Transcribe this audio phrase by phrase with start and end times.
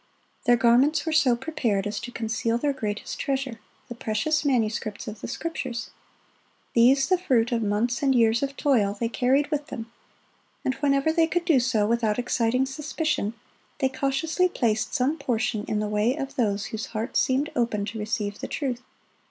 [0.45, 5.27] Their garments were so prepared as to conceal their greatest treasure,—the precious manuscripts of the
[5.27, 5.91] Scriptures.
[6.73, 9.91] These, the fruit of months and years of toil, they carried with them,
[10.65, 13.35] and whenever they could do so without exciting suspicion,
[13.77, 17.99] they cautiously placed some portion in the way of those whose hearts seemed open to
[17.99, 18.81] receive the truth.